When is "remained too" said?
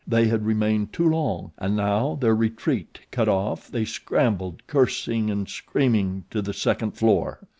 0.47-1.07